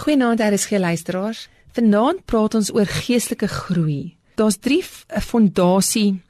Goeienaand, 0.00 0.38
daar 0.38 0.52
is 0.52 0.66
geen 0.66 0.80
luisteraars. 0.80 1.48
Vanaand 1.72 2.24
praat 2.24 2.54
ons 2.54 2.70
oor 2.72 2.86
geestelike 2.86 3.48
groei. 3.48 4.16
Daar's 4.34 4.56
drie 4.56 4.80
fondasie 5.08 6.22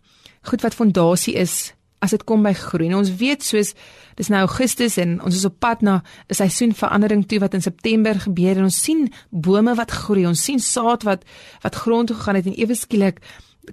goed 0.42 0.64
wat 0.64 0.74
fondasie 0.74 1.34
is 1.38 1.72
as 2.02 2.10
dit 2.10 2.24
kom 2.26 2.42
by 2.42 2.50
groei. 2.56 2.88
En 2.88 2.96
ons 2.98 3.12
weet 3.20 3.44
soos 3.46 3.70
dis 4.18 4.30
nou 4.32 4.40
Augustus 4.42 4.96
en 4.98 5.20
ons 5.22 5.36
is 5.36 5.44
op 5.46 5.60
pad 5.62 5.84
na 5.86 6.02
'n 6.28 6.34
seisoenverandering 6.34 7.28
toe 7.28 7.38
wat 7.38 7.54
in 7.54 7.62
September 7.62 8.20
gebeur 8.20 8.56
en 8.56 8.64
ons 8.64 8.82
sien 8.82 9.12
bome 9.30 9.74
wat 9.74 9.90
groei. 9.90 10.26
Ons 10.26 10.42
sien 10.44 10.58
saad 10.58 11.02
wat 11.02 11.22
wat 11.62 11.74
grond 11.74 12.06
toe 12.06 12.16
gegaan 12.16 12.34
het 12.34 12.46
en 12.46 12.58
ewe 12.58 12.74
skielik 12.74 13.20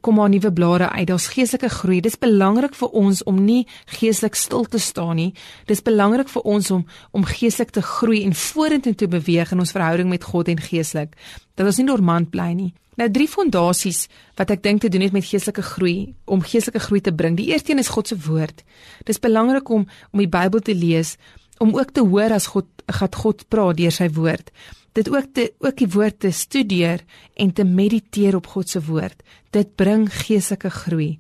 kom 0.02 0.16
maar 0.16 0.30
nuwe 0.30 0.52
blare 0.54 0.90
uit. 0.90 1.08
Daar's 1.08 1.28
geestelike 1.28 1.70
groei. 1.70 2.02
Dis 2.02 2.18
belangrik 2.20 2.76
vir 2.76 2.90
ons 2.90 3.24
om 3.24 3.40
nie 3.46 3.68
geestelik 3.98 4.36
stil 4.36 4.66
te 4.66 4.80
staan 4.80 5.16
nie. 5.16 5.32
Dis 5.66 5.82
belangrik 5.82 6.30
vir 6.30 6.42
ons 6.42 6.72
om 6.72 6.86
om 7.12 7.26
geestelik 7.26 7.72
te 7.76 7.82
groei 7.82 8.24
en 8.26 8.36
vorentoe 8.36 8.96
te 8.96 9.08
beweeg 9.08 9.52
in 9.52 9.64
ons 9.64 9.72
verhouding 9.72 10.10
met 10.10 10.24
God 10.24 10.48
en 10.48 10.60
geestelik. 10.62 11.16
Dat 11.56 11.66
ons 11.66 11.80
nie 11.82 11.88
dormant 11.88 12.30
bly 12.30 12.52
nie. 12.54 12.74
Nou 12.98 13.10
drie 13.14 13.28
fondasies 13.30 14.08
wat 14.38 14.52
ek 14.52 14.64
dink 14.64 14.82
te 14.82 14.90
doen 14.90 15.06
het 15.06 15.14
met 15.14 15.26
geestelike 15.26 15.62
groei, 15.62 16.16
om 16.26 16.42
geestelike 16.42 16.82
groei 16.82 17.02
te 17.02 17.14
bring. 17.14 17.36
Die 17.38 17.52
eerste 17.52 17.72
een 17.72 17.82
is 17.84 17.94
God 17.94 18.08
se 18.10 18.18
woord. 18.26 18.64
Dis 19.06 19.22
belangrik 19.22 19.70
om 19.70 19.86
om 20.12 20.24
die 20.24 20.30
Bybel 20.30 20.60
te 20.60 20.76
lees, 20.76 21.16
om 21.62 21.76
ook 21.78 21.94
te 21.94 22.02
hoor 22.02 22.34
as 22.34 22.50
God 22.54 22.66
God 22.88 23.16
God 23.16 23.46
praat 23.52 23.78
deur 23.78 23.92
sy 23.92 24.08
woord 24.16 24.52
dit 24.98 25.10
ook 25.14 25.30
te 25.34 25.52
ook 25.62 25.78
die 25.78 25.90
woord 25.94 26.20
te 26.26 26.32
studeer 26.34 27.04
en 27.38 27.54
te 27.54 27.64
mediteer 27.64 28.36
op 28.36 28.48
God 28.54 28.70
se 28.70 28.82
woord. 28.84 29.22
Dit 29.54 29.76
bring 29.76 30.08
geestelike 30.10 30.72
groei. 30.74 31.20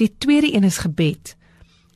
Die 0.00 0.12
tweede 0.18 0.54
een 0.54 0.64
is 0.64 0.80
gebed. 0.80 1.36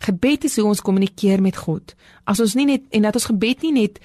Gebed 0.04 0.44
is 0.44 0.58
hoe 0.60 0.68
ons 0.68 0.84
kommunikeer 0.84 1.40
met 1.40 1.56
God. 1.56 1.94
As 2.28 2.42
ons 2.44 2.56
nie 2.58 2.68
net 2.68 2.84
en 2.92 3.08
dat 3.08 3.16
ons 3.16 3.30
gebed 3.32 3.64
nie 3.64 3.72
net 3.72 4.00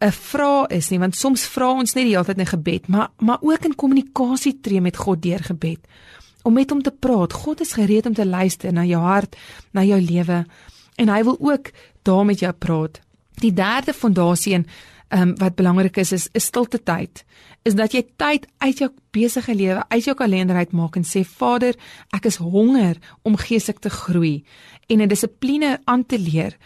'n 0.00 0.12
vraag 0.12 0.70
is 0.70 0.90
nie, 0.90 0.98
want 0.98 1.16
soms 1.16 1.42
vra 1.46 1.72
ons 1.72 1.94
net 1.94 2.04
die 2.04 2.14
hele 2.14 2.24
tyd 2.24 2.38
'n 2.38 2.46
gebed, 2.46 2.88
maar 2.88 3.10
maar 3.18 3.38
ook 3.40 3.64
in 3.64 3.74
kommunikasie 3.74 4.60
tree 4.60 4.80
met 4.80 4.96
God 4.96 5.22
deur 5.22 5.42
gebed. 5.42 5.78
Om 6.42 6.52
met 6.52 6.70
hom 6.70 6.82
te 6.82 6.90
praat. 6.90 7.32
God 7.32 7.60
is 7.60 7.72
gereed 7.72 8.06
om 8.06 8.14
te 8.14 8.26
luister 8.26 8.72
na 8.72 8.84
jou 8.84 9.02
hart, 9.02 9.36
na 9.72 9.82
jou 9.82 10.00
lewe 10.00 10.46
en 10.96 11.08
hy 11.08 11.22
wil 11.24 11.36
ook 11.40 11.70
daar 12.02 12.24
met 12.24 12.38
jou 12.38 12.52
praat. 12.52 13.00
Die 13.34 13.52
derde 13.52 13.92
fondasie 13.92 14.54
en 14.54 14.66
um, 15.08 15.36
wat 15.36 15.54
belangrik 15.54 15.96
is 15.96 16.12
is 16.12 16.28
'n 16.32 16.40
stilte 16.40 16.82
tyd. 16.82 17.24
Is 17.62 17.74
dat 17.74 17.92
jy 17.92 18.06
tyd 18.16 18.46
uit 18.58 18.78
jou 18.78 18.90
besige 19.10 19.54
lewe, 19.54 19.84
uit 19.88 20.04
jou 20.04 20.16
kalender 20.16 20.56
uit 20.56 20.72
maak 20.72 20.96
en 20.96 21.04
sê 21.04 21.24
Vader, 21.24 21.74
ek 22.10 22.24
is 22.24 22.36
honger 22.36 22.96
om 23.22 23.36
geestelik 23.36 23.78
te 23.78 23.90
groei 23.90 24.44
en 24.86 25.00
'n 25.00 25.08
dissipline 25.08 25.80
aan 25.84 26.06
te 26.06 26.18
leer 26.18 26.56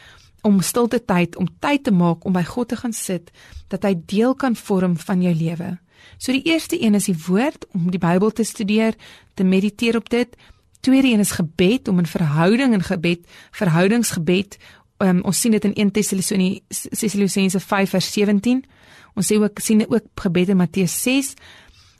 om 0.42 0.60
stilte 0.60 1.04
tyd 1.04 1.36
om 1.36 1.48
tyd 1.58 1.84
te 1.84 1.90
maak 1.90 2.24
om 2.24 2.32
by 2.32 2.42
God 2.42 2.68
te 2.68 2.76
gaan 2.76 2.92
sit 2.92 3.30
dat 3.68 3.82
hy 3.82 3.94
deel 4.06 4.34
kan 4.34 4.56
vorm 4.56 4.96
van 4.96 5.22
jou 5.22 5.34
lewe. 5.34 5.78
So 6.18 6.32
die 6.32 6.42
eerste 6.42 6.82
een 6.82 6.94
is 6.94 7.08
die 7.10 7.18
woord 7.26 7.66
om 7.72 7.90
die 7.90 7.98
Bybel 8.02 8.30
te 8.30 8.44
studeer, 8.44 8.94
te 9.34 9.44
mediteer 9.44 9.96
op 9.96 10.10
dit. 10.10 10.36
Tweede 10.80 11.08
een 11.08 11.22
is 11.22 11.30
gebed 11.38 11.88
om 11.88 11.98
in 11.98 12.06
verhouding 12.06 12.74
en 12.74 12.82
gebed, 12.82 13.26
verhoudingsgebed 13.50 14.58
um, 15.02 15.22
ons 15.26 15.40
sien 15.40 15.52
dit 15.52 15.64
in 15.64 15.74
1 15.74 15.90
Tessalonisense 15.90 17.60
5 17.60 17.90
vers 17.90 18.12
17. 18.12 18.64
Ons 19.14 19.26
sê 19.28 19.38
ook 19.40 19.58
sien 19.60 19.84
ook 19.88 20.06
gebed 20.14 20.48
in 20.48 20.56
Matteus 20.56 20.94
6 21.02 21.34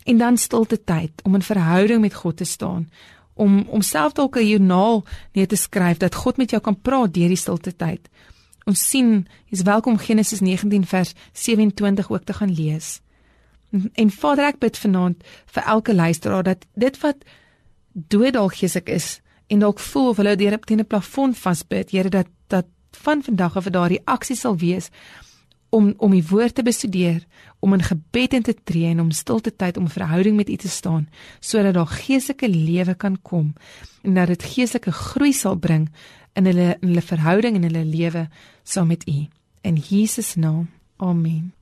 en 0.04 0.18
dan 0.18 0.36
stilte 0.36 0.78
tyd 0.84 1.22
om 1.22 1.34
in 1.34 1.42
verhouding 1.42 2.00
met 2.00 2.14
God 2.14 2.36
te 2.36 2.44
staan 2.44 2.88
om 3.34 3.64
om 3.68 3.82
self 3.82 4.12
dalk 4.12 4.36
'n 4.36 4.46
joernaal 4.46 5.04
neer 5.32 5.46
te 5.46 5.56
skryf 5.56 5.96
dat 5.96 6.14
God 6.14 6.36
met 6.36 6.50
jou 6.50 6.62
kan 6.62 6.80
praat 6.80 7.14
deur 7.14 7.28
die 7.28 7.36
stilte 7.36 7.76
tyd. 7.76 8.08
Ons 8.64 8.88
sien 8.88 9.26
jy's 9.50 9.62
welkom 9.62 9.98
Genesis 9.98 10.40
19 10.40 10.86
vers 10.86 11.14
27 11.32 12.10
ook 12.10 12.24
te 12.24 12.32
gaan 12.32 12.54
lees. 12.54 13.00
En, 13.72 13.90
en 13.94 14.10
Vader 14.10 14.44
ek 14.44 14.58
bid 14.58 14.78
vanaand 14.78 15.24
vir 15.46 15.62
elke 15.62 15.94
luisteraar 15.94 16.42
dat 16.42 16.66
dit 16.74 17.00
wat 17.00 17.24
doodalk 17.92 18.54
geesek 18.54 18.88
is 18.88 19.20
en 19.46 19.58
dalk 19.58 19.78
voel 19.78 20.08
of 20.08 20.16
hulle 20.16 20.36
deur 20.36 20.54
op 20.54 20.70
'n 20.70 20.86
plafon 20.86 21.34
vasbyt, 21.34 21.90
Here 21.90 22.08
dat 22.08 22.26
dat 22.46 22.66
van 23.02 23.22
vandag 23.22 23.56
af 23.56 23.68
daardie 23.74 24.02
aksie 24.04 24.36
sal 24.36 24.56
wees 24.56 24.90
om 25.72 25.94
om 25.96 26.12
die 26.12 26.24
woord 26.28 26.54
te 26.54 26.62
bestudeer, 26.62 27.22
om 27.60 27.72
in 27.72 27.82
gebed 27.82 28.34
in 28.36 28.42
te 28.44 28.54
tree 28.64 28.90
en 28.90 29.00
om 29.00 29.10
stilte 29.10 29.54
tyd 29.56 29.76
om 29.80 29.88
verhouding 29.88 30.36
met 30.36 30.50
U 30.50 30.56
te 30.56 30.68
staan, 30.68 31.08
sodat 31.40 31.74
daar 31.74 31.86
geestelike 31.86 32.48
lewe 32.48 32.94
kan 32.94 33.16
kom 33.22 33.54
en 34.02 34.14
dat 34.14 34.34
dit 34.34 34.44
geestelike 34.54 34.92
groei 34.92 35.32
sal 35.32 35.56
bring 35.56 35.88
in 36.36 36.46
hulle 36.50 36.76
in 36.80 36.92
hulle 36.92 37.06
verhouding 37.08 37.56
en 37.56 37.66
hulle 37.70 37.84
lewe 37.88 38.28
saam 38.62 38.92
met 38.92 39.08
U. 39.08 39.26
In 39.62 39.76
Jesus 39.76 40.34
naam. 40.34 40.68
Amen. 40.96 41.52